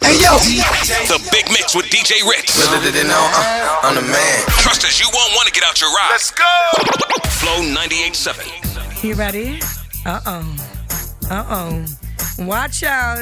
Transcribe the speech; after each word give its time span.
Hey 0.00 0.14
yo, 0.22 0.38
The 0.38 1.18
Big 1.32 1.46
Mix 1.50 1.74
with 1.74 1.86
DJ 1.86 2.22
Ritz. 2.28 2.56
uh, 2.58 3.80
I'm 3.82 3.94
the 3.94 4.02
man. 4.02 4.44
Trust 4.60 4.84
us, 4.84 5.00
you 5.00 5.06
won't 5.12 5.32
want 5.34 5.46
to 5.48 5.52
get 5.52 5.64
out 5.64 5.80
your 5.80 5.90
ride. 5.90 6.10
Let's 6.12 6.30
go. 6.30 6.44
Flow 7.30 7.60
98.7. 7.62 9.02
You 9.04 9.14
ready? 9.14 9.60
Uh 10.06 10.20
oh. 10.26 10.56
Uh 11.30 11.44
oh. 11.48 11.84
Watch 12.44 12.82
out. 12.84 13.18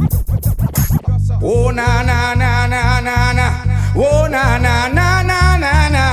Oh 1.39 1.69
na 1.69 2.01
na 2.01 2.33
na 2.33 2.65
na 2.67 2.99
na 2.99 3.31
na. 3.33 3.47
Oh 3.95 4.27
na 4.27 4.57
na 4.57 4.87
na 4.89 5.21
na 5.21 5.57
na 5.57 5.89
na. 5.89 6.03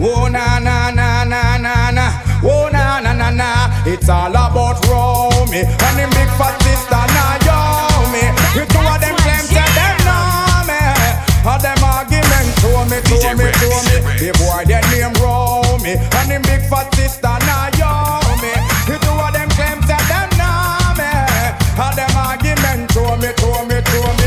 Oh 0.00 0.28
na 0.28 0.58
na 0.58 0.90
na 0.90 1.24
na 1.24 1.58
na 1.58 1.90
na. 1.90 2.06
Oh 2.42 2.68
na 2.72 3.00
na 3.00 3.12
na 3.12 3.30
na. 3.30 3.48
It's 3.84 4.08
all 4.08 4.30
about 4.32 4.80
Romy 4.88 5.60
and 5.68 5.96
the 6.00 6.06
big 6.16 6.30
fat 6.40 6.56
sister 6.64 7.04
Naomi. 7.12 8.24
The 8.56 8.64
two 8.72 8.80
of 8.80 8.98
them 9.04 9.16
claim 9.20 9.44
say 9.52 9.68
them 9.76 9.96
know 10.08 10.64
me. 10.64 10.80
All 11.44 11.60
them 11.60 11.84
argument 11.84 12.48
to 12.64 12.72
me, 12.88 12.98
to 13.04 13.16
me, 13.36 13.46
to 13.60 13.68
me. 13.84 13.96
The 14.16 14.32
boy 14.40 14.64
their 14.64 14.80
name 14.88 15.12
Romy 15.20 16.00
and 16.00 16.28
the 16.32 16.40
big 16.48 16.64
fat 16.72 16.88
sister 16.96 17.36
Naomi. 17.44 18.52
The 18.88 18.96
two 18.96 19.12
of 19.12 19.32
them 19.36 19.48
claim 19.52 19.78
say 19.84 20.00
them 20.08 20.28
know 20.40 20.96
me. 20.96 21.12
All 21.76 21.92
them 21.92 22.16
argument 22.16 22.88
to 22.96 23.04
me, 23.20 23.28
to 23.36 23.50
me, 23.68 23.78
to 23.84 24.00
me 24.16 24.19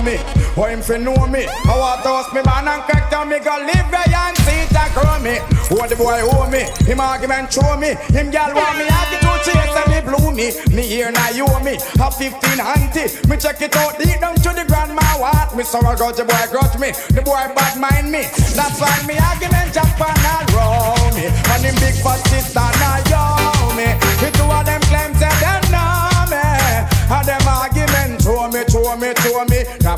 who 0.00 0.06
me, 0.06 0.16
how 0.56 0.64
him 0.64 0.80
fi 0.80 0.96
know 0.96 1.26
me. 1.26 1.46
I 1.46 2.00
toast 2.02 2.32
me 2.34 2.42
man 2.42 2.68
and 2.68 2.82
crack 2.82 3.10
down 3.10 3.28
me 3.28 3.38
go 3.38 3.56
live 3.60 3.88
where 3.90 4.08
and 4.08 4.36
see 4.38 4.64
it 4.64 4.72
a 4.72 4.84
grow 4.92 5.18
me. 5.20 5.38
Who 5.68 5.76
the 5.86 5.96
boy 5.96 6.20
owe 6.24 6.48
me, 6.50 6.66
him 6.84 7.00
argument 7.00 7.52
show 7.52 7.76
me. 7.76 7.94
Him 8.10 8.30
gal 8.30 8.54
want 8.54 8.78
me 8.78 8.86
attitude 8.88 9.42
chase 9.44 9.76
and 9.76 9.88
me 9.92 10.00
blew 10.00 10.32
me. 10.32 10.52
Me 10.74 10.82
here 10.82 11.10
now 11.12 11.30
you 11.30 11.46
me, 11.64 11.76
a 11.76 12.10
15 12.10 12.60
auntie. 12.60 13.08
Me 13.28 13.36
check 13.36 13.60
it 13.62 13.76
out 13.76 13.98
deep 13.98 14.20
down 14.20 14.34
to 14.36 14.50
the 14.50 14.64
grandma 14.66 15.02
what. 15.18 15.54
Me 15.56 15.62
sorrow 15.64 15.96
grudge 15.96 16.16
the 16.16 16.24
boy 16.24 16.46
grudge 16.50 16.76
me, 16.78 16.90
the 17.14 17.22
boy 17.22 17.44
bad 17.54 17.78
mind 17.78 18.10
me. 18.10 18.24
That's 18.56 18.80
why 18.80 18.94
me 19.06 19.18
argument 19.18 19.72
jump 19.74 20.00
and 20.00 20.26
all 20.26 20.46
roll 20.56 21.10
me. 21.14 21.28
And 21.28 21.62
him 21.62 21.76
big 21.76 21.96
fat 22.00 22.20
sister 22.28 22.66
now 22.80 22.98
yo 23.10 23.22
me. 23.76 23.88
The 24.20 24.30
two 24.32 24.48
of 24.48 24.64
them 24.66 24.80
claim 24.88 25.09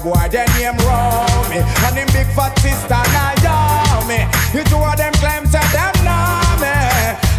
boy 0.03 0.28
their 0.31 0.47
name 0.58 0.77
Romy. 0.83 1.62
And 1.86 1.97
him 1.97 2.08
big 2.11 2.28
fat 2.34 2.53
sister 2.58 3.03
now 3.14 3.33
yo 3.42 4.06
me. 4.06 4.27
The 4.53 4.67
two 4.69 4.77
of 4.77 4.97
them 4.98 5.14
claim 5.22 5.47
say 5.47 5.62
them 5.70 5.94
know 6.03 6.59
me. 6.59 6.75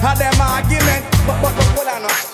And 0.04 0.18
them 0.20 0.40
argument, 0.40 1.04
but 1.28 1.38
but 1.44 1.54
but 1.56 1.68
hold 1.76 1.88
on. 1.88 2.02
now. 2.04 2.34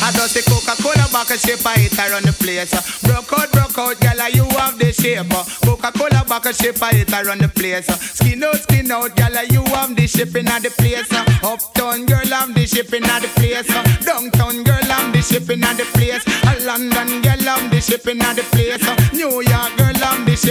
I 0.00 0.12
just 0.12 0.34
the 0.34 0.42
Coca-Cola 0.46 1.06
back 1.12 1.30
a 1.30 1.36
shape 1.36 1.66
I 1.66 1.74
hit 1.74 1.98
around 1.98 2.24
the 2.24 2.32
place. 2.32 2.70
Broke 3.02 3.32
out, 3.34 3.50
broke 3.52 3.78
out, 3.78 4.00
girl, 4.00 4.28
you 4.30 4.44
have 4.56 4.78
the 4.78 4.92
shape. 4.92 5.28
Coca-Cola 5.66 6.24
back 6.24 6.46
a 6.46 6.54
shape 6.54 6.80
I 6.80 6.92
hit 6.94 7.12
around 7.12 7.40
the 7.40 7.48
place. 7.48 7.86
Skin 8.14 8.42
out, 8.42 8.56
skin 8.56 8.90
out, 8.90 9.14
girl, 9.16 9.36
you 9.50 9.62
have 9.74 9.94
the 9.96 10.06
shipping 10.06 10.46
at 10.48 10.62
the 10.62 10.70
place. 10.70 11.10
Uptown 11.42 12.06
girl, 12.06 12.32
I'm 12.32 12.54
the 12.54 12.64
shipping 12.64 13.04
at 13.04 13.20
the 13.20 13.28
place. 13.36 13.68
Downtown 14.06 14.62
girl, 14.62 14.86
I'm 14.86 15.12
the 15.12 15.20
shipping 15.20 15.62
at 15.64 15.76
the 15.76 15.84
place. 15.92 16.24
Uh, 16.46 16.54
London 16.64 17.20
girl, 17.20 17.48
I'm 17.48 17.68
the 17.68 17.80
shipping 17.80 18.20
at 18.22 18.36
the 18.36 18.42
place. 18.54 18.97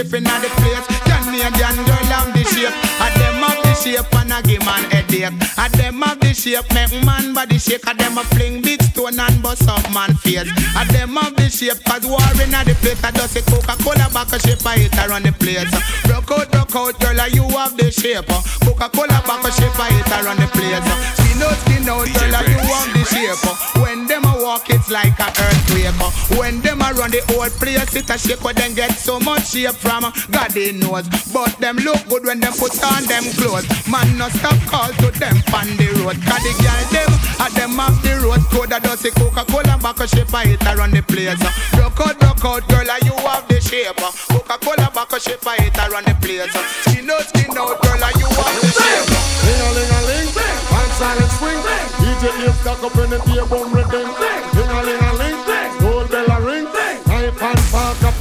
Shipping 0.08 0.24
at 0.24 0.40
the 0.40 0.48
place. 0.56 0.88
Canadian 1.04 1.84
girl, 1.84 2.12
I'm 2.16 2.32
the 2.32 2.40
shape. 2.48 2.72
I 2.96 3.12
them 3.20 3.44
have 3.44 3.60
the 3.60 3.74
shape 3.76 4.08
and 4.16 4.32
I 4.32 4.40
give 4.40 4.64
man 4.64 4.88
headache. 4.88 5.36
I 5.58 5.68
them 5.68 6.00
have 6.00 6.18
the 6.20 6.32
shape, 6.32 6.64
make 6.72 7.04
man 7.04 7.34
body 7.34 7.58
shake. 7.58 7.86
I 7.86 7.92
them 7.92 8.16
a 8.16 8.24
fling 8.32 8.62
big 8.62 8.80
stone 8.82 9.20
and 9.20 9.42
bust 9.42 9.68
up 9.68 9.84
man 9.92 10.16
face. 10.24 10.48
I 10.72 10.88
them 10.88 11.12
have 11.20 11.36
the 11.36 11.50
shape, 11.52 11.84
cause 11.84 12.08
war 12.08 12.24
in 12.40 12.56
the 12.56 12.72
place. 12.80 13.04
I 13.04 13.10
just 13.12 13.36
say 13.36 13.44
Coca-Cola 13.44 14.08
back 14.08 14.32
a 14.32 14.40
shape, 14.40 14.64
I 14.64 14.88
hit 14.88 14.96
around 14.96 15.28
the 15.28 15.32
place. 15.36 15.68
Broke 16.08 16.32
out, 16.32 16.48
broke 16.56 16.72
out, 16.72 16.96
girl, 17.04 17.20
you 17.28 17.44
have 17.52 17.76
the 17.76 17.92
shape. 17.92 18.32
Coca-Cola 18.64 19.20
back 19.28 19.44
a 19.44 19.52
shape, 19.52 19.76
I 19.76 19.92
hit 19.92 20.08
around 20.08 20.40
the 20.40 20.48
place. 20.56 20.88
Skin 21.20 21.44
out, 21.44 21.52
skin 21.68 21.84
out, 21.84 22.08
girl, 22.16 22.32
you 22.48 22.64
have 22.64 22.88
the 22.96 23.04
shape. 23.04 23.44
When 23.84 24.08
them 24.08 24.24
a 24.24 24.40
walk, 24.40 24.72
it's 24.72 24.88
like 24.88 25.20
a 25.20 25.28
earthquake. 25.28 25.57
Uh. 25.86 26.10
When 26.36 26.60
them 26.60 26.80
a 26.82 26.90
run 26.94 27.10
the 27.10 27.22
whole 27.30 27.50
place, 27.60 27.94
it 27.94 28.10
a 28.10 28.18
shake, 28.18 28.42
but 28.42 28.56
them 28.56 28.74
get 28.74 28.92
so 28.98 29.20
much 29.20 29.46
shape 29.54 29.76
from 29.76 30.10
God 30.30 30.50
they 30.50 30.72
knows. 30.72 31.06
But 31.32 31.54
them 31.58 31.76
look 31.76 32.00
good 32.08 32.24
when 32.24 32.40
them 32.40 32.52
put 32.54 32.74
on 32.82 33.04
them 33.04 33.24
clothes. 33.38 33.66
Man, 33.86 34.06
no 34.18 34.28
stop 34.28 34.58
call 34.66 34.90
to 35.02 35.08
them 35.18 35.36
on 35.54 35.68
the 35.76 35.88
road. 36.02 36.18
Cause 36.26 36.42
the 36.42 36.52
girl 36.58 36.82
them, 36.90 37.10
at 37.40 37.52
them 37.54 37.78
off 37.78 37.94
the 38.02 38.18
road 38.22 38.42
code. 38.50 38.72
I 38.72 38.80
just 38.80 39.02
say 39.02 39.10
Coca-Cola 39.10 39.78
back 39.78 40.00
a 40.00 40.06
shape, 40.08 40.32
I 40.34 40.46
hit 40.46 40.62
around 40.66 40.92
the 40.92 41.02
place. 41.02 41.38
Broke 41.72 42.00
out, 42.00 42.18
broke 42.18 42.44
out, 42.44 42.62
girl, 42.68 42.88
you 43.04 43.14
have 43.26 43.46
the 43.48 43.60
shape. 43.60 43.96
Coca-Cola 44.28 44.90
back 44.94 45.12
a 45.12 45.20
shape, 45.20 45.46
I 45.46 45.56
hit 45.62 45.78
around 45.78 46.06
the 46.06 46.14
place. 46.20 46.52
Skin 46.88 47.10
out, 47.10 47.22
skin 47.28 47.56
out, 47.56 47.78
girl, 47.82 48.02
you 48.18 48.28
have 48.28 48.56
the 48.60 48.70
shape. 48.72 49.10
uh. 49.14 49.46
Ling 49.46 49.60
a 49.62 49.68
ling 49.76 49.92
a 49.94 50.00
ling, 50.08 50.28
one 50.72 50.90
silent 50.98 51.32
swing. 51.38 51.60
DJ 52.02 52.22
Abe 52.44 52.54
stuck 52.60 52.82
up 52.82 52.96
in 52.98 53.10
the 53.10 53.18
ear 53.34 53.46
bone 53.46 53.72
rhythm. 53.72 55.27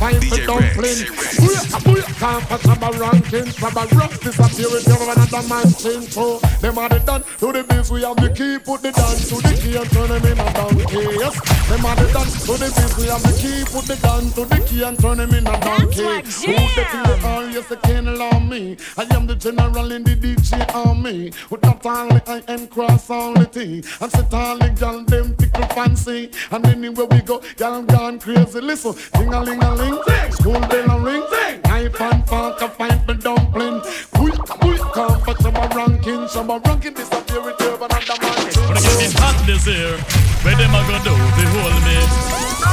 Fork 0.07 0.23
a 0.23 0.23
pint 0.23 0.23
for 0.25 0.37
dumpling. 0.45 0.99
Booyah, 1.37 1.65
booyah, 1.83 2.19
can't 2.19 2.43
pass 2.47 2.67
up 2.67 2.81
a 2.81 2.97
ranking. 2.97 3.51
From 3.51 3.77
a 3.77 3.85
rock 3.95 4.11
disappear 4.19 4.69
with 4.71 4.87
you 4.87 5.11
another 5.11 5.47
man 5.47 5.67
sing 5.67 6.01
so. 6.01 6.39
Them 6.61 6.77
are 6.77 6.89
the 6.89 6.99
done 6.99 7.23
to 7.39 7.51
the 7.51 7.63
biz. 7.63 7.91
We 7.91 8.01
have 8.03 8.17
the 8.17 8.29
key, 8.29 8.57
put 8.59 8.81
the 8.81 8.91
dance 8.91 9.29
to 9.29 9.35
the 9.35 9.53
key 9.61 9.75
and 9.77 9.89
turn 9.91 10.09
them 10.09 10.25
in 10.25 10.39
a 10.39 10.53
donkey. 10.53 11.17
Yes, 11.19 11.35
them 11.69 11.85
are 11.85 11.95
the 11.95 12.07
done 12.13 12.27
to 12.27 12.53
the 12.57 12.69
biz. 12.75 12.97
We 12.97 13.07
have 13.07 13.23
the 13.23 13.33
key, 13.41 13.63
put 13.71 13.85
the 13.85 13.95
gun 14.01 14.31
to 14.31 14.45
the 14.45 14.59
key 14.65 14.83
and 14.83 14.99
turn 14.99 15.17
them 15.17 15.33
in 15.33 15.47
a 15.47 15.59
donkey. 15.59 16.01
Who 16.01 16.53
the 16.53 16.85
feel 16.91 17.27
all 17.27 17.47
yes 17.49 17.67
they 17.67 17.75
can't 17.77 18.07
allow 18.07 18.39
me. 18.39 18.77
I 18.97 19.03
am 19.15 19.27
the 19.27 19.35
general 19.35 19.91
in 19.91 20.03
the 20.03 20.15
DJ 20.15 20.73
army. 20.73 21.31
With 21.49 21.63
not 21.63 21.85
only 21.85 22.21
I 22.27 22.41
and 22.47 22.69
cross 22.69 23.09
only 23.09 23.45
T. 23.47 23.83
And 24.01 24.11
sit 24.11 24.33
all 24.33 24.57
the 24.57 24.69
gal 24.69 25.03
them 25.03 25.35
tickle 25.35 25.67
fancy. 25.67 26.31
And 26.51 26.65
anywhere 26.67 27.05
we 27.05 27.21
go, 27.21 27.41
gal 27.55 27.83
gone 27.83 28.19
crazy. 28.19 28.61
Listen, 28.61 28.93
ding 29.13 29.33
a 29.33 29.43
ling 29.43 29.63
a 29.63 29.75
ling, 29.75 29.96
school 30.31 30.59
bell 30.59 30.91
a 30.91 30.99
ring. 30.99 31.23
Knife 31.65 32.01
and 32.01 32.27
fork 32.27 32.61
a 32.61 32.69
find 32.69 33.07
the 33.07 33.13
dumpling. 33.13 33.81
Quick, 34.13 34.39
quick, 34.61 34.81
come 34.93 35.19
for 35.21 35.35
some 35.41 35.55
ranking. 35.75 36.27
Some 36.27 36.49
ranking 36.49 36.93
disappear 36.93 37.41
with 37.41 37.61
urban 37.61 37.91
and 37.91 38.05
the 38.05 38.15
man. 38.21 38.37
Wanna 38.67 38.81
get 38.81 38.97
me 38.99 39.07
hot 39.19 39.37
this 39.45 39.65
year? 39.67 39.97
Where 40.43 40.55
them 40.55 40.75
a 40.75 40.81
go 40.87 40.97
do 41.05 41.13
to 41.13 41.43
hold 41.53 41.77
me? 41.87 41.97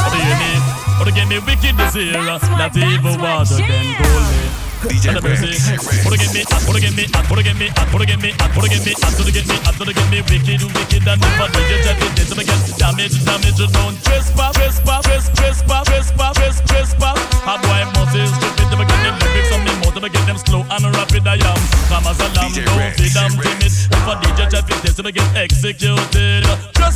What 0.03 0.13
do 0.13 0.19
you 0.19 0.37
mean? 0.43 0.63
Wanna 0.99 1.13
get 1.13 1.29
me 1.29 1.39
wicked 1.39 1.77
this 1.77 1.95
year? 1.97 2.13
Not 2.13 2.77
even 2.77 3.21
water 3.21 3.57
can 3.57 3.95
hold 3.99 4.27
me. 4.33 4.64
DJ 4.85 5.17
Lord 5.17 5.25
have 5.25 5.25
mercy. 5.25 5.49
Rex. 5.49 6.05
Wanna 6.05 6.21
get 6.21 6.33
me 6.37 6.43
wanna 6.69 6.81
get 6.81 6.93
me 6.93 7.05
wanna 7.31 7.43
get 7.43 7.57
me 7.57 7.67
wanna 7.89 8.05
get 8.05 8.21
me 8.21 8.31
wanna 8.53 8.69
get 8.69 8.85
me 8.85 8.93
hot, 9.01 9.15
wanna 9.17 9.33
get 9.33 9.47
me 9.49 9.57
hot, 9.65 9.77
wanna 9.81 9.95
get 9.97 10.09
me 10.13 10.19
wicked, 10.29 10.61
wicked, 10.61 11.05
and 11.09 11.21
never 11.21 11.49
you 11.57 11.79
just 11.81 12.21
it 12.21 12.29
to 12.29 12.45
get 12.45 12.61
damage, 12.77 13.17
damage, 13.25 13.61
don't 13.73 13.97
trespass, 14.05 14.53
trespass, 14.55 15.05
trespass, 15.09 15.33
trespass, 15.33 15.85
trespass, 15.89 16.37
trespass, 16.37 16.61
trespass. 16.69 17.19
A 17.49 17.55
boy 17.65 17.83
must 17.97 18.17
is 18.17 18.29
stupid 18.29 18.67
to 18.69 18.77
get 18.85 19.01
them 19.01 19.15
lyrics 19.25 19.53
on 19.57 19.61
me 19.65 19.73
mouth, 19.81 19.97
to 19.97 20.09
get 20.09 20.25
them 20.29 20.39
slow 20.39 20.63
and 20.69 20.85
rapid 20.93 21.25
I 21.25 21.41
am. 21.41 21.61
Come 21.89 22.05
as 22.05 22.21
a 22.21 22.29
lamb, 22.37 22.53
DJ 22.53 22.69
don't 22.69 22.97
be 23.01 23.07
damn 23.09 23.33
DJ 23.33 23.41
timid. 23.41 23.73
If 23.73 24.05
a 24.05 24.13
DJ 24.21 24.41
try 24.53 24.61
to 24.61 24.75
test 24.85 24.97
to 25.01 25.13
get 25.13 25.29
executed, 25.33 26.45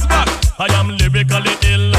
back. 0.08 0.28
I 0.58 0.66
am 0.74 0.88
lyrically 0.98 1.54
ill. 1.70 1.92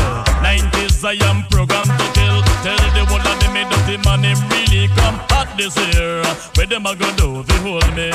90s 0.44 1.04
I 1.06 1.16
am 1.30 1.46
programmed 1.50 1.88
to 1.88 2.06
kill. 2.18 2.42
Tell 2.66 2.84
the 2.92 3.06
whole 3.08 3.24
of 3.24 3.40
them 3.40 3.54
me 3.54 3.64
dirty 3.70 3.98
man 4.04 4.24
him 4.24 4.40
really 4.52 4.88
come 4.96 5.18
hot 5.32 5.48
this 5.58 5.79
year. 5.94 6.24
Where 6.56 6.68
them 6.68 6.86
a 6.86 6.96
go 6.96 7.10
do 7.16 7.44
to 7.44 7.54
hold 7.64 7.96
me? 7.96 8.12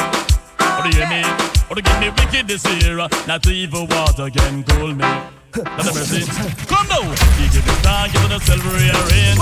What 0.58 0.90
do 0.90 0.99
you 0.99 1.06
mean? 1.08 1.26
Or 1.70 1.76
to 1.76 1.82
give 1.82 1.99
me 2.00 2.11
wicked 2.11 2.49
this 2.49 2.64
year? 2.82 2.96
Not 3.26 3.46
even 3.46 3.87
water 3.88 4.31
can 4.31 4.64
cool 4.64 4.94
me. 4.94 5.44
Not 5.54 5.86
a 5.86 5.94
mercy. 5.94 6.26
Come 6.66 6.88
now. 6.90 7.06
You 7.38 7.46
give 7.46 7.62
the 7.62 7.74
star, 7.78 8.10
give 8.10 8.26
a 8.26 8.38
silver 8.42 8.74
rearrange. 8.74 9.38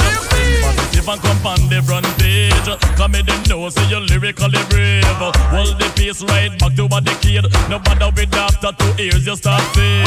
Positive 0.60 1.08
and 1.08 1.20
come 1.24 1.46
on 1.46 1.60
the 1.72 1.80
front 1.80 2.04
page. 2.20 2.68
Come 3.00 3.14
in 3.16 3.24
them 3.24 3.40
know, 3.48 3.68
say 3.72 3.88
you're 3.88 4.04
lyrically 4.04 4.60
brave. 4.68 5.08
Hold 5.48 5.80
the 5.80 5.88
pace 5.96 6.20
right 6.28 6.52
back 6.60 6.76
to 6.76 6.84
what 6.86 7.04
the 7.04 7.16
kid. 7.24 7.48
No 7.72 7.80
matter 7.80 8.12
with 8.12 8.34
after 8.36 8.76
two 8.76 8.92
ears, 9.00 9.24
you 9.24 9.36
start 9.36 9.62
fade. 9.72 10.04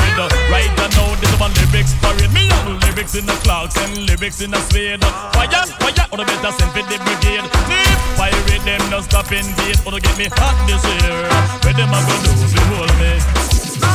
Right 0.54 0.70
now, 0.78 1.10
this 1.18 1.34
is 1.34 1.40
my 1.42 1.50
lyrics 1.50 1.98
parade. 1.98 2.30
Me 2.30 2.54
young 2.54 2.78
lyrics 2.86 3.16
in 3.18 3.26
the 3.26 3.34
clocks 3.42 3.74
and 3.82 4.06
lyrics 4.06 4.42
in 4.42 4.52
the 4.52 4.62
spade. 4.62 5.02
Fire, 5.34 5.66
fire, 5.82 6.06
or 6.14 6.18
the 6.22 6.26
better 6.30 6.54
send 6.54 6.70
for 6.70 6.86
the 6.86 7.02
brigade. 7.02 7.50
Deep 7.66 7.98
pirate 8.14 8.62
them, 8.62 8.82
no 8.94 9.02
stop 9.02 9.32
in. 9.34 9.46
Or 9.90 9.98
to 9.98 10.00
get 10.00 10.16
me 10.22 10.30
hot 10.38 10.54
this 10.70 10.86
year. 10.86 11.26
Where 11.66 11.74
them 11.74 11.90
a 11.90 12.00
go 12.06 12.14
do, 12.22 12.32
behold 12.54 12.94
me. 13.02 13.18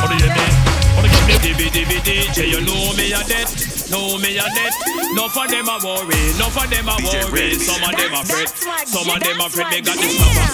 What 0.02 0.10
do 0.10 0.16
you 0.18 0.30
mean? 0.34 0.69
Wanna 1.00 1.16
give 1.16 1.56
me 1.56 1.64
DVD, 1.72 1.96
DJ, 2.04 2.52
you 2.52 2.60
know 2.60 2.92
me 2.92 3.08
a 3.16 3.24
dead, 3.24 3.48
know 3.88 4.20
me 4.20 4.36
a 4.36 4.44
dead. 4.52 4.72
No 5.16 5.32
for 5.32 5.48
them 5.48 5.64
a 5.64 5.80
worry, 5.80 6.20
no 6.36 6.44
for 6.52 6.68
them 6.68 6.92
a 6.92 6.96
worry. 7.00 7.56
Some 7.56 7.80
of 7.80 7.96
them 7.96 8.12
a 8.12 8.20
fret, 8.20 8.52
some 8.84 9.08
of 9.08 9.16
them 9.16 9.40
a 9.40 9.48
fret. 9.48 9.72
They 9.72 9.80
got 9.80 9.96
this 9.96 10.12
stopper, 10.20 10.44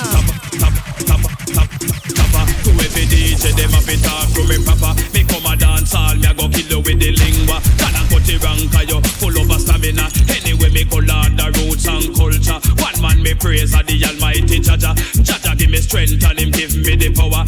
stopper, 0.55 0.87
stopper, 1.03 1.31
stopper, 1.51 1.89
stopper. 2.15 2.45
To 2.63 2.71
every 2.79 3.11
DJ, 3.11 3.59
them 3.59 3.75
a 3.75 3.81
fit 3.83 3.99
talk 4.07 4.31
to 4.39 4.47
me 4.47 4.63
proper. 4.63 4.95
Me 5.11 5.27
come 5.27 5.51
a 5.51 5.59
dance 5.59 5.91
all, 5.99 6.15
me 6.15 6.31
a 6.31 6.35
go 6.39 6.47
kill 6.47 6.79
you 6.79 6.79
with 6.79 7.03
the 7.03 7.11
lingua. 7.11 7.59
Can 7.83 7.99
I 7.99 8.07
cut 8.07 8.31
it 8.31 8.39
wrong, 8.39 8.63
cause 8.71 8.87
you 8.87 9.03
full 9.19 9.35
of 9.35 9.51
a 9.51 9.59
stamina. 9.59 10.07
Anyway, 10.31 10.71
me 10.71 10.87
go 10.87 11.03
learn 11.03 11.35
the 11.35 11.51
roots 11.59 11.91
and 11.91 12.07
culture. 12.15 12.63
One 12.79 12.99
man 13.03 13.19
me 13.19 13.35
praise 13.35 13.75
a 13.75 13.83
the 13.83 13.99
almighty 13.99 14.63
Jaja. 14.63 14.95
Jaja 15.27 15.59
give 15.59 15.75
me 15.75 15.83
strength 15.83 16.23
and 16.23 16.39
him 16.39 16.55
give 16.55 16.71
me 16.79 16.95
the 16.95 17.11
power. 17.11 17.43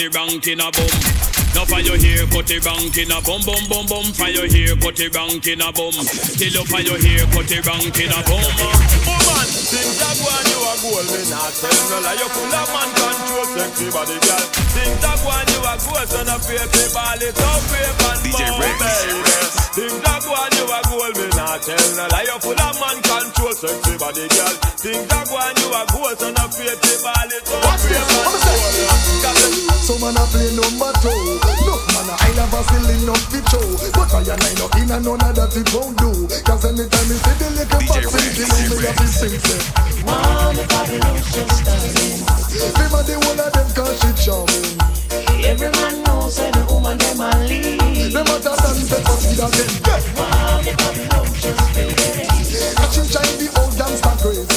Your 0.00 0.08
here, 0.08 0.10
cut 0.10 0.16
it 0.16 0.16
ranking 0.16 0.60
a 0.60 0.70
boom. 0.72 0.88
No 1.52 1.64
for 1.66 1.80
your 1.80 1.98
here, 1.98 2.26
cut 2.30 2.50
it 2.50 2.64
ranking 2.64 3.10
a 3.10 3.20
boom, 3.20 3.42
boom, 3.44 3.64
boom, 3.68 3.84
boom. 3.86 4.06
For 4.16 4.28
your 4.32 4.46
here, 4.46 4.76
cut 4.76 5.00
it 5.00 5.12
ranking 5.12 5.60
a 5.60 5.68
boom. 5.72 5.92
Till 5.92 6.56
up 6.56 6.66
for 6.68 6.80
your 6.80 6.98
here, 6.98 7.26
cut 7.28 7.50
it 7.50 7.66
ranking 7.66 8.12
a 8.12 8.20
boom. 8.24 8.48
Woman, 9.04 9.48
things 9.50 9.96
that 10.00 10.14
go 10.16 10.24
on 10.24 10.44
you 10.48 10.60
a 10.62 10.72
goal, 10.80 11.04
me 11.04 11.20
not 11.28 11.52
tell 11.52 11.80
no 11.90 11.98
lie. 12.00 12.16
You 12.16 12.28
full 12.32 12.48
of 12.48 12.68
man 12.72 12.90
control, 12.96 13.46
sexy 13.52 13.88
body 13.92 14.18
girl. 14.24 14.44
Things 14.72 14.98
that 15.04 15.18
go 15.20 15.28
on 15.28 15.48
you 15.50 15.60
a 15.68 15.74
goal, 15.76 16.04
so 16.06 16.20
no 16.24 16.36
fear 16.38 16.64
to 16.64 16.82
ball 16.94 17.20
it 17.20 17.36
up, 17.36 17.60
brave 17.68 18.00
and 18.00 18.20
bold, 18.30 18.56
baby. 18.56 18.88
Things 19.70 20.00
that 20.00 20.20
go 20.24 20.32
on 20.32 20.52
you 20.56 20.64
a 20.64 20.78
goal, 20.88 21.12
me 21.12 21.26
not 21.36 21.60
tell 21.60 21.88
no 21.98 22.04
lie. 22.08 22.24
You 22.24 22.38
full 22.40 22.56
of 22.56 22.76
man 22.80 22.98
control, 23.04 23.52
sexy 23.52 23.94
body 24.00 24.26
girl. 24.32 24.54
Things 24.80 25.06
that 25.12 25.24
go 25.28 25.36
on 25.36 25.54
you 25.60 25.68
a 25.76 25.82
goal, 25.92 26.14
so 26.16 26.28
no 26.30 26.44
fear 26.48 26.74
to 26.78 26.92
ball 27.04 27.19
man 30.12 30.22
a 30.22 30.26
play 30.30 30.50
number 30.54 30.90
two 31.02 31.14
No 31.66 31.74
man 31.94 32.10
a 32.10 32.14
I 32.18 32.30
never 32.34 32.62
still 32.66 32.88
enough 32.90 33.24
to 33.30 33.38
show. 33.50 33.66
But 33.94 34.12
I 34.14 34.20
and 34.26 34.42
I 34.42 34.52
no 34.58 34.66
in 34.78 34.90
and 34.90 35.04
none 35.04 35.22
of 35.22 35.34
that 35.38 35.54
it 35.54 35.70
won't 35.74 35.94
do. 35.98 36.10
Cause 36.42 36.64
anytime 36.66 37.06
me 37.06 37.16
see 37.16 37.36
the 37.38 37.48
little 37.54 37.82
box 37.86 38.02
You 38.10 38.46
know 38.50 38.66
me 38.70 38.86
a 38.86 38.92
be 38.98 39.06
sing 39.06 39.38
say 39.38 39.60
Wow, 40.02 40.52
the 40.52 40.64
Babylonian 40.66 41.48
stunning. 41.54 42.18
Remember 42.50 43.02
the 43.06 43.16
one 43.22 43.38
of 43.38 43.50
them 43.54 43.68
cause 43.74 43.96
she 44.02 44.10
charming. 44.18 44.78
Every 45.46 45.70
man 45.78 46.02
knows 46.02 46.36
that 46.36 46.52
the 46.54 46.62
woman 46.66 46.98
them 46.98 47.20
a 47.20 47.30
lead. 47.46 48.10
Them 48.10 48.26
a 48.26 48.36
dance 48.42 48.90
the 48.90 48.98
fuck 49.06 49.20
with 49.22 49.38
a 49.38 49.46
them 49.46 49.70
get 49.86 50.04
Wow, 50.18 50.58
the 50.64 50.72
Babylonian 50.74 51.54
spinning. 51.54 52.26
And 52.82 52.90
she 52.90 53.02
shine 53.06 53.36
the 53.38 53.46
old 53.62 53.74
gangster 53.78 54.16
crazy 54.18 54.49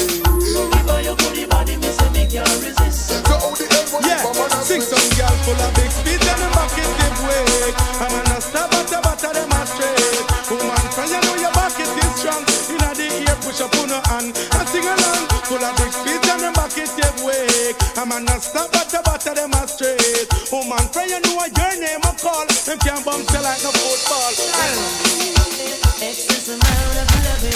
you 21.14 21.20
know 21.22 21.46
your 21.46 21.74
name 21.78 22.02
a 22.02 22.12
call. 22.18 22.46
Them 22.66 22.78
can't 22.82 23.06
bounce 23.06 23.30
you 23.30 23.42
like 23.46 23.62
no 23.62 23.70
football. 23.70 24.34
Excess 26.02 26.50
amount 26.50 26.98
of 26.98 27.08
loving. 27.22 27.54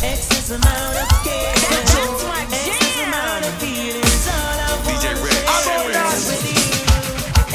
Excess 0.00 0.48
amount 0.50 0.96
of 0.96 1.08
care. 1.24 1.52
Excess 1.52 2.96
amount 3.04 3.44
of 3.44 3.54
feelings. 3.60 4.24
All 4.32 4.56
I 4.56 4.80
want 4.80 4.96
DJ 4.96 5.12
is 5.12 5.20
Rex. 5.20 5.44
share 5.64 5.84
with 5.92 6.44
you. 6.48 6.64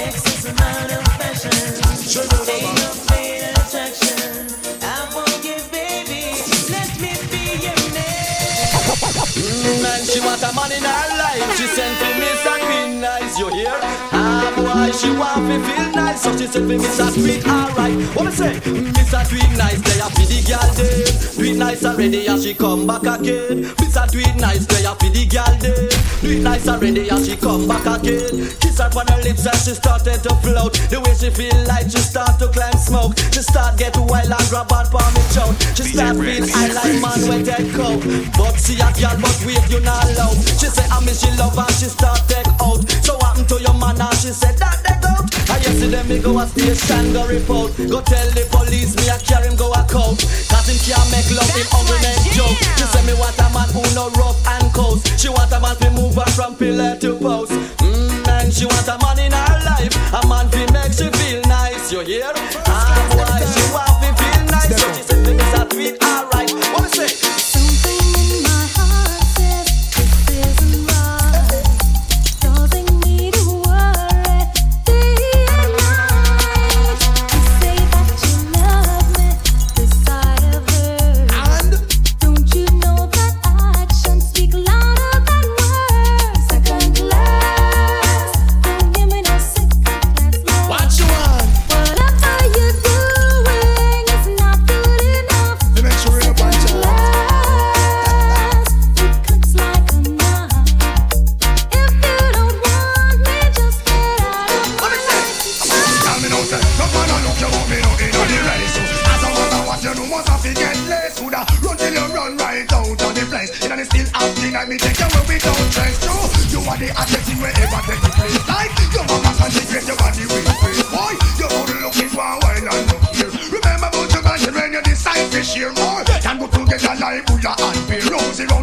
Excess 0.06 0.46
amount 0.46 0.92
of 0.94 1.04
passion. 1.18 1.58
Ain't 2.54 2.76
no 2.78 2.90
fatal 3.10 3.54
attraction. 3.66 4.46
I 4.86 5.10
won't 5.14 5.38
give, 5.42 5.66
baby. 5.74 6.38
Let 6.70 6.90
me 7.02 7.12
be 7.34 7.66
your 7.66 7.82
man. 7.98 8.78
Mm, 9.42 9.82
man, 9.82 10.02
she 10.06 10.20
want 10.22 10.44
a 10.44 10.52
man 10.54 10.70
in 10.72 10.84
her 10.86 11.08
life. 11.18 11.58
She 11.58 11.66
sent 11.66 11.98
for 11.98 12.14
Mr. 12.14 12.54
Green 12.66 13.02
Nice, 13.02 13.40
you 13.40 13.48
hear? 13.50 14.19
Boy, 14.60 14.92
she 14.92 15.10
want 15.16 15.48
me 15.48 15.56
feel 15.64 15.92
nice, 15.96 16.22
so 16.22 16.36
she 16.38 16.46
sent 16.46 16.68
for 16.68 16.76
Mr. 16.76 17.08
Sweet, 17.16 17.48
alright. 17.48 17.96
What 18.16 18.26
me 18.26 18.32
say? 18.32 18.54
Mr. 18.60 19.24
Sweet 19.24 19.52
Nice, 19.56 19.80
they 19.80 20.02
are 20.02 20.12
for 20.12 20.28
the 20.28 20.40
girl 20.44 20.70
day. 20.76 21.06
Sweet 21.06 21.58
Nice 21.58 21.86
already, 21.86 22.28
and 22.28 22.44
she 22.44 22.54
come 22.54 22.86
back 22.86 23.04
again. 23.04 23.64
Mr. 23.80 24.04
Sweet 24.12 24.36
Nice, 24.36 24.66
they 24.66 24.84
are 24.86 24.96
for 24.96 25.10
the 25.10 25.24
girl 25.32 25.54
day. 25.64 25.88
Sweet 26.20 26.44
Nice 26.44 26.68
already, 26.68 27.08
and 27.08 27.26
she 27.26 27.38
come 27.38 27.68
back 27.68 27.88
again. 27.88 28.52
Kiss 28.60 28.80
her 28.80 28.92
on 29.00 29.08
her 29.08 29.22
lips, 29.24 29.48
and 29.48 29.60
she 29.64 29.72
started 29.72 30.20
to 30.28 30.36
float. 30.44 30.74
The 30.92 31.00
way 31.00 31.16
she 31.16 31.32
feel 31.32 31.56
like 31.64 31.88
she 31.88 32.04
start 32.04 32.36
to 32.44 32.52
climb 32.52 32.76
smoke. 32.76 33.16
She 33.32 33.40
start 33.40 33.80
get 33.80 33.96
wild 33.96 34.28
and 34.28 34.46
grab 34.52 34.68
her 34.76 34.84
for 34.92 35.08
me 35.16 35.24
chow. 35.32 35.56
She 35.72 35.96
start 35.96 36.20
feel 36.20 36.44
I 36.52 36.68
like 36.76 37.00
man 37.00 37.20
with 37.32 37.46
that 37.48 37.64
coat. 37.80 38.04
But 38.36 38.60
see 38.60 38.76
a 38.76 38.92
girl, 39.00 39.16
but 39.24 39.40
wait, 39.48 39.64
you 39.72 39.80
not 39.80 40.04
loud. 40.20 40.36
She 40.60 40.68
say 40.68 40.84
I 40.92 41.00
miss 41.08 41.24
she 41.24 41.32
love 41.40 41.56
and 41.56 41.72
she 41.80 41.88
start 41.88 42.20
take 42.28 42.48
out. 42.60 42.84
So 43.00 43.16
what 43.16 43.40
happened 43.40 43.50
to 43.56 43.58
your 43.64 43.76
man 43.80 44.00
and 44.00 44.18
she 44.20 44.36
that 44.58 44.82
they 44.84 44.98
out. 45.08 45.26
I 45.50 45.58
yesterday 45.62 46.04
me 46.08 46.20
go 46.22 46.40
a 46.40 46.48
station 46.48 47.14
go 47.14 47.28
report. 47.28 47.76
Go 47.78 48.02
tell 48.02 48.30
the 48.32 48.48
police 48.52 48.96
me 48.98 49.10
I 49.10 49.18
carry 49.20 49.50
him 49.50 49.56
go 49.56 49.72
a 49.74 49.84
coat. 49.90 50.18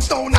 Stone 0.06 0.36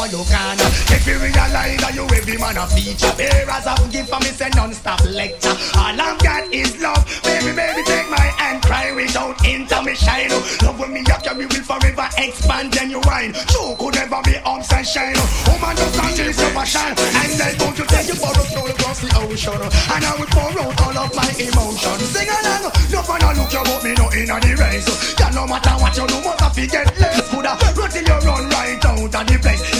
on 0.00 0.08
your 0.10 0.24
corner. 0.24 0.68
If 0.96 1.04
you 1.04 1.20
realize 1.20 1.76
that 1.84 1.92
you 1.92 2.08
every 2.08 2.40
man 2.40 2.56
a 2.56 2.64
feature, 2.72 3.12
bearers 3.20 3.66
I 3.68 3.76
will 3.76 3.92
give 3.92 4.08
for 4.08 4.16
me 4.24 4.32
say 4.32 4.48
non-stop 4.56 5.04
lecture. 5.04 5.52
All 5.76 5.92
I've 5.92 6.16
got 6.24 6.48
is 6.48 6.80
love, 6.80 7.04
baby, 7.20 7.52
baby, 7.52 7.84
take 7.84 8.08
my 8.08 8.24
hand, 8.40 8.64
cry 8.64 8.96
without 8.96 9.36
intermission. 9.44 10.32
Love 10.64 10.80
when 10.80 10.96
me 10.96 11.04
up, 11.12 11.20
we 11.36 11.44
will 11.44 11.64
forever 11.68 12.08
expand 12.16 12.72
and 12.80 12.90
you 12.90 13.00
wine. 13.04 13.36
True 13.52 13.76
could 13.76 13.94
never 13.94 14.24
be 14.24 14.40
ups 14.40 14.72
and 14.72 14.86
shine. 14.88 15.20
Woman 15.44 15.76
just 15.76 15.92
can't 15.92 16.16
chase 16.16 16.40
your 16.40 16.52
passion, 16.56 16.96
and 16.96 17.32
then 17.36 17.52
don't 17.60 17.76
you 17.76 17.84
take 17.84 18.08
your 18.08 18.16
borrow 18.16 18.44
stroll 18.48 18.72
across 18.72 19.04
the 19.04 19.10
ocean, 19.20 19.60
and 19.60 20.00
I 20.00 20.12
will 20.16 20.32
pour 20.32 20.48
out 20.64 20.80
all 20.80 20.96
of 20.96 21.12
my 21.12 21.28
emotions. 21.36 22.08
Sing 22.08 22.30
along, 22.40 22.72
no 22.88 23.04
fun 23.04 23.20
look 23.36 23.52
you 23.52 23.62
but 23.68 23.84
me 23.84 23.92
no 24.00 24.08
in 24.16 24.32
the 24.32 24.52
race. 24.56 24.88
Yeah, 25.20 25.28
no 25.36 25.44
matter 25.44 25.76
what 25.76 25.92
you 25.92 26.08
do, 26.08 26.16
must 26.24 26.40
have 26.40 26.56
to 26.56 26.64
get 26.66 26.88
less. 26.96 27.28
Coulda 27.28 27.52
run 27.76 27.90
till 27.92 28.04
you 28.08 28.18
run 28.24 28.48
right 28.48 28.80
out 28.80 29.14
of 29.14 29.26
the 29.28 29.36
place. 29.44 29.79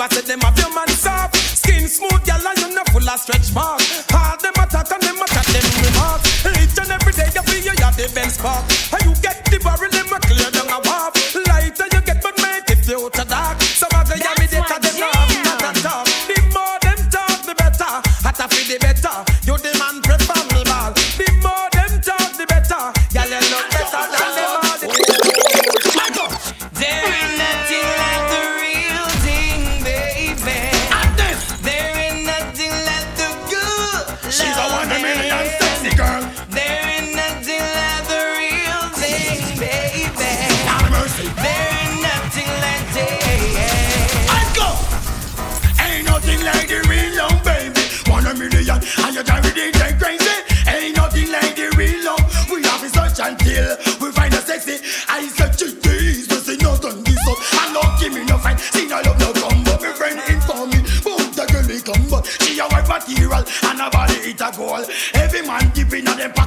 Of 0.05 0.11
never 0.11 0.21
say 0.21 0.27
them 0.27 0.41
have 0.41 0.57
your 0.57 0.73
man 0.73 0.87
soft. 0.89 1.35
Skin 1.35 1.87
smooth, 1.87 2.23
girl, 2.25 2.47
and 2.47 2.59
you 2.59 2.75
know 2.75 2.83
full 2.91 3.09
of 3.09 3.19
stretch 3.19 3.53
mark. 3.53 3.81
All 4.11 4.35
them 4.37 4.53
attack 4.59 4.91
and 4.91 5.03
them 5.03 5.21
attack 5.21 5.47
them 5.47 5.65
remarks. 5.83 6.45
Each 6.45 6.77
and 6.79 6.91
every 6.91 7.13
day 7.13 7.29
you 7.33 7.43
feel 7.43 7.63
you 7.63 7.83
have 7.83 7.95
the 7.95 8.11
best 8.13 8.39
spark. 8.39 8.63
And 8.91 9.03
you 9.07 9.13
get 9.21 9.45
the 9.45 9.59
barrel, 9.63 9.91
them 9.91 10.11
a 10.11 10.19
clear 10.19 10.51
down 10.51 10.71
a 10.71 10.79
warp. 10.83 11.15
Lighter 11.47 11.87
you 11.91 12.01
get, 12.03 12.21
but 12.21 12.35
make 12.41 12.69
it 12.69 12.83
future 12.83 13.27
dark. 13.27 13.61
So 13.61 13.87
muggle, 13.93 14.19
you 14.19 14.33
me 14.39 14.45
the 14.47 14.59
cause 14.67 14.81
them 14.83 14.95
know 14.99 15.11
have 15.11 15.61
not 15.61 15.75
talk. 15.79 16.05
The 16.27 16.37
more 16.51 16.77
them 16.83 16.99
talk, 17.09 17.39
the 17.47 17.55
better. 17.55 17.91
Hotter 18.23 18.47
for 18.51 18.63
the 18.67 18.77
better. 18.79 19.32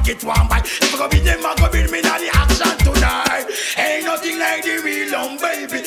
In 0.08 0.14
a 0.14 0.18
them 0.18 0.22
pocket 0.22 0.24
one 0.24 0.48
bite. 0.48 0.66
If 0.66 0.94
I 0.94 0.98
go 0.98 1.08
be 1.08 1.20
them, 1.20 1.44
I 1.44 1.54
go 1.56 1.70
be 1.70 1.90
me 1.90 2.00
now 2.00 2.18
the 2.18 2.30
action 2.32 2.78
tonight. 2.78 3.46
Ain't 3.76 4.04
nothing 4.04 4.38
like 4.38 4.62
the 4.62 4.78
real 4.82 5.10
love, 5.10 5.40
baby. 5.40 5.82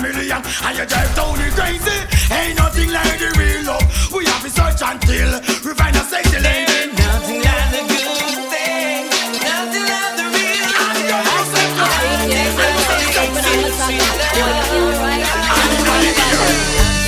Million, 0.00 0.42
and 0.42 0.78
you 0.78 0.86
drive 0.86 1.14
down 1.14 1.34
the 1.34 1.50
crazy. 1.54 1.98
Ain't 2.30 2.58
nothing 2.58 2.90
like 2.90 3.18
the 3.18 3.34
real 3.38 3.64
love. 3.66 3.86
We 4.12 4.26
have 4.26 4.42
to 4.42 4.50
search 4.50 4.82
until 4.82 5.40
we 5.64 5.74
find 5.74 5.96
a 5.96 6.00
sexy 6.00 6.38
lady. 6.38 6.92
Nothing 6.94 7.42
like 7.42 7.70
the 7.74 7.82
good 7.88 8.38
thing. 8.52 9.10
Nothing 9.42 9.86
like 9.90 10.14
the 10.18 10.26
real 10.30 10.64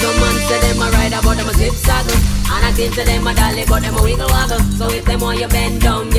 Some 0.00 0.16
man 0.20 0.36
say 0.46 0.58
them 0.62 0.82
a 0.82 0.90
ride 0.90 1.14
about 1.14 1.36
them 1.36 1.48
a 1.48 1.54
zip 1.54 1.74
saddle 1.74 2.16
And 2.52 2.66
I 2.66 2.72
think 2.72 2.94
to 2.94 3.04
them 3.04 3.26
a 3.26 3.34
dolly 3.34 3.64
but 3.66 3.82
them 3.82 3.96
a 3.96 4.02
wiggle 4.02 4.28
waggle 4.28 4.60
So 4.78 4.88
if 4.90 5.04
them 5.04 5.20
want 5.20 5.40
you 5.40 5.48
bend 5.48 5.80
down, 5.82 6.10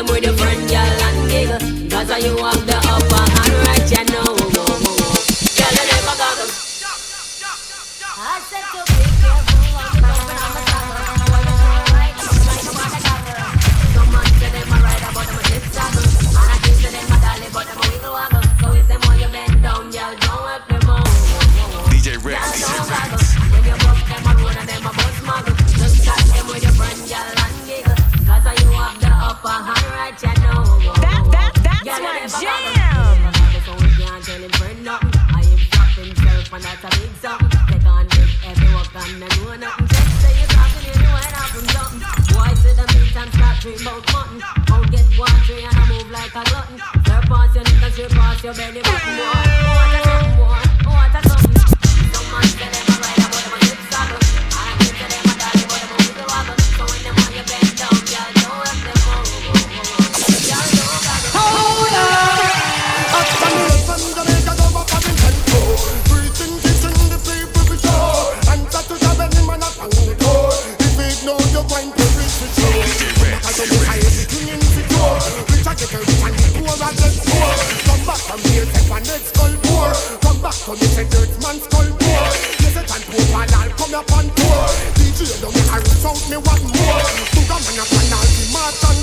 them 0.00 0.14
with 0.14 0.24
your 0.24 0.34
friend, 0.34 0.68
girl, 0.68 0.78
and 0.78 1.30
giggle 1.30 1.90
Cause 1.90 2.24
you 2.24 2.36
have 2.36 2.66
the 2.66 2.89
no 71.60 71.68
going 71.68 71.92
to 71.92 72.04
rich 72.16 72.34
for 72.40 72.48
sure. 72.56 72.84
I 73.44 73.50
don't 73.52 73.68
know 73.68 73.82
I 73.84 73.96
every 74.00 74.24
in 74.48 74.60
the 74.60 74.82
door. 74.88 75.16
Rich 75.52 75.68
I 75.68 75.74
get 75.76 75.92
rich 75.92 76.24
and 76.24 76.36
poor 76.56 76.74
I 76.80 76.90
get 76.96 77.14
poor. 77.20 77.50
Come 77.84 78.02
back 78.08 78.20
from 78.24 78.40
here, 78.48 78.64
take 78.64 78.88
my 78.88 79.00
next 79.04 79.28
skull 79.34 79.54
poor. 79.68 79.88
Come 80.24 80.40
back 80.40 80.56
from 80.56 80.76
this 80.80 80.96
dirt 80.96 81.32
man 81.44 81.58
skull 81.60 81.90
poor. 82.00 82.24
Yes, 82.64 82.76
it's 82.80 82.88
can 82.88 83.02
poor 83.12 83.42
and 83.44 83.52
I'll 83.52 83.72
come 83.76 83.94
up 83.94 84.12
on 84.16 84.26
tour. 84.32 84.64
DJ 84.96 85.20
don't 85.40 85.56
I 85.68 85.78
reach 85.84 86.04
out 86.04 86.20
me 86.30 86.38
one 86.40 86.64
more. 86.64 87.00
Sugar 87.28 87.60
man 87.60 87.76
up 87.80 87.92
and 87.92 88.12
I'll 88.14 88.30
be 88.32 88.44
Martin 88.52 88.99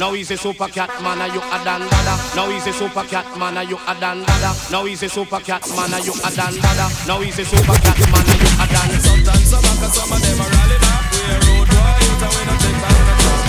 Now 0.00 0.16
he's 0.16 0.30
a 0.32 0.36
super 0.40 0.64
cat 0.64 0.88
man, 1.04 1.20
you 1.28 1.44
a 1.44 1.58
dan 1.60 1.84
dada. 1.84 2.16
Now 2.32 2.48
he's 2.48 2.64
a 2.64 2.72
super 2.72 3.04
cat 3.04 3.28
man, 3.36 3.52
you 3.68 3.76
a 3.76 3.92
dan 4.00 4.24
dada. 4.24 4.56
Now 4.72 4.88
he's 4.88 5.04
a 5.04 5.12
super 5.12 5.44
cat 5.44 5.60
man, 5.76 5.92
you 6.00 6.16
a 6.24 6.30
dan 6.32 6.56
dada. 6.56 6.88
Now 7.04 7.20
he's 7.20 7.36
a 7.36 7.44
super 7.44 7.76
cat 7.84 8.00
man, 8.08 8.24
you 8.32 8.48
a 8.48 8.64
dan. 8.64 8.88
Sometimes 8.96 9.44
some 9.44 9.60
back 9.60 9.76
and 9.76 9.92
some 9.92 10.08
of 10.08 10.16
them 10.24 10.40
are 10.40 10.48
rally 10.56 10.78
back. 10.80 11.04
We 11.12 11.20
are 11.20 11.42
road 11.52 11.68
warriors 11.68 12.16
and 12.16 12.32
we 12.32 12.42
don't 12.48 12.60
take 12.64 12.80
time 12.80 12.96
to 12.96 13.14
talk. 13.20 13.44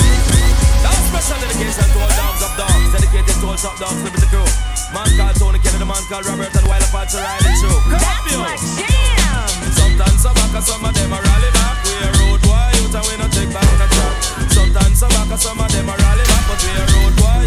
Now 0.84 0.92
special 1.08 1.40
dedication 1.40 1.88
to 1.88 1.98
all 2.04 2.14
dogs 2.20 2.42
of 2.44 2.52
dogs, 2.60 2.88
dedicated 3.00 3.36
to 3.40 3.46
all 3.48 3.56
top 3.56 3.76
dogs, 3.80 4.00
living 4.04 4.20
the 4.20 4.28
crew. 4.28 4.50
Man 4.92 5.08
called 5.16 5.36
Tony 5.40 5.60
Kennedy, 5.64 5.88
man 5.88 6.04
called 6.12 6.28
Robert, 6.28 6.52
and 6.52 6.68
while 6.68 6.84
the 6.84 6.90
parts 6.92 7.16
are 7.16 7.24
riding 7.24 7.56
through. 7.64 7.80
That's 7.96 8.28
my 8.36 8.60
jam. 8.76 9.48
Sometimes 9.72 10.20
some 10.20 10.36
back 10.36 10.52
and 10.52 10.66
some 10.68 10.84
of 10.84 10.92
them 10.92 11.16
are 11.16 11.24
rally 11.24 11.52
back. 11.56 11.80
We 11.88 11.96
are 11.96 12.16
road 12.28 12.44
warriors 12.44 12.92
and 12.92 13.06
we 13.08 13.14
don't 13.16 13.32
take 13.32 13.52
back 13.56 13.64
the 13.80 13.88
track. 13.88 14.16
Sometimes 14.52 15.00
some 15.00 15.16
back 15.16 15.32
and 15.32 15.40
some 15.40 15.56
of 15.56 15.72
them 15.72 15.88
are 15.88 15.96
rally 15.96 16.28
back 16.28 16.31
must 16.52 16.66
be 16.66 16.72
a 16.74 16.86
road 17.00 17.16
boy. 17.16 17.41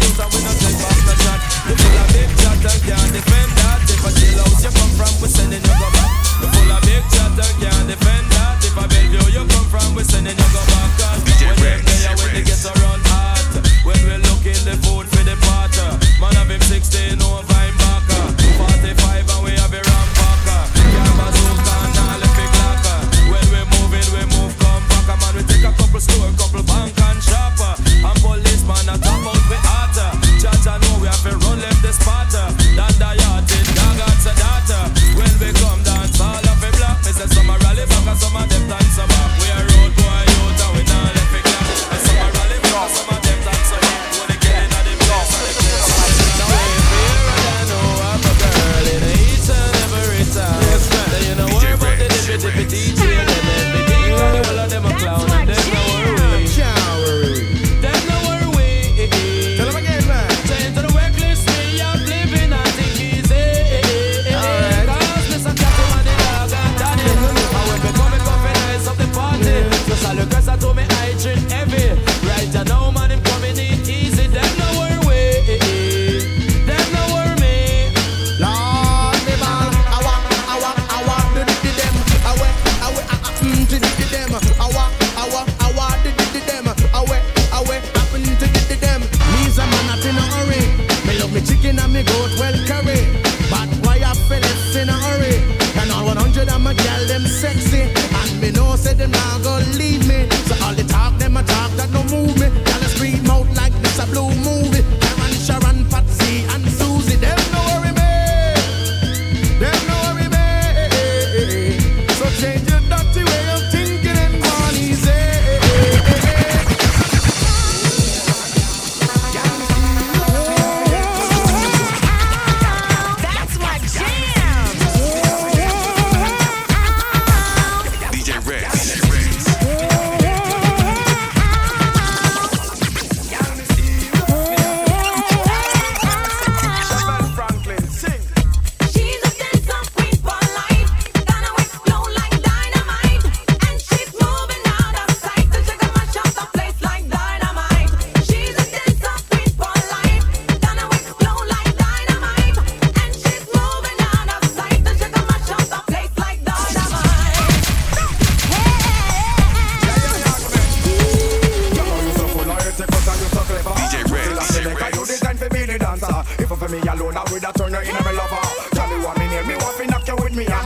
that 167.45 167.55
turn 167.55 167.71
you 167.71 167.77
in 167.77 167.95
a 167.95 168.03
me 168.03 168.17
lover. 168.17 168.41
Tell 168.73 168.89
me 168.89 169.05
what 169.05 169.17
me 169.19 169.27
need, 169.27 169.45
me 169.45 169.55
want 169.61 169.77
to 169.77 169.85
knock 169.85 170.07
you 170.07 170.15
with 170.15 170.35
me. 170.35 170.64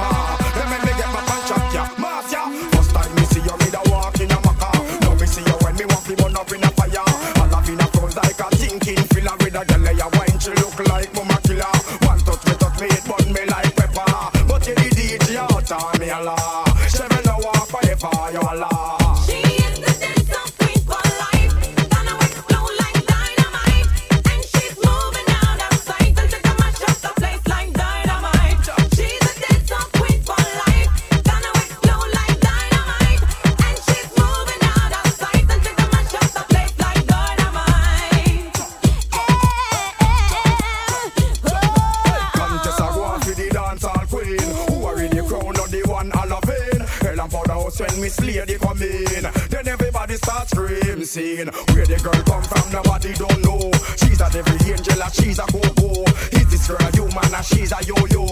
Where 51.10 51.88
the 51.88 51.98
girl 52.04 52.22
come 52.22 52.44
from, 52.44 52.72
nobody 52.72 53.14
don't 53.16 53.42
know. 53.42 53.72
She's 53.98 54.22
a 54.22 54.30
devil 54.30 54.54
angel, 54.62 55.02
and 55.02 55.14
she's 55.18 55.40
a 55.40 55.46
go-go. 55.50 56.06
Is 56.38 56.46
this 56.52 56.68
girl 56.68 56.78
a 56.78 56.92
human, 56.94 57.34
and 57.34 57.46
she's 57.46 57.72
a 57.72 57.82
yo-yo? 57.82 58.30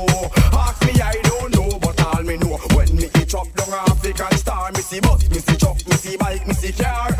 Ask 0.53 0.85
me, 0.85 0.93
I 1.01 1.17
don't 1.23 1.55
know, 1.55 1.79
but 1.79 1.99
all 2.05 2.21
me 2.21 2.37
know. 2.37 2.57
When 2.77 2.95
me 2.95 3.09
eat 3.17 3.33
up 3.33 3.51
down 3.55 3.73
African 3.89 4.37
star, 4.37 4.71
me 4.73 4.81
see 4.81 4.99
bus, 4.99 5.27
me 5.27 5.39
see 5.39 5.57
truck, 5.57 5.77
me 5.87 5.95
see 5.95 6.17
bike, 6.17 6.45
me 6.45 6.53
see 6.53 6.71
car. 6.71 7.16